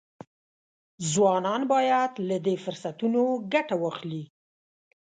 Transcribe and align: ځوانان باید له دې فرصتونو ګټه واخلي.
ځوانان 1.11 1.61
باید 1.73 2.11
له 2.29 2.37
دې 2.45 2.55
فرصتونو 2.63 3.21
ګټه 3.53 3.75
واخلي. 3.79 4.23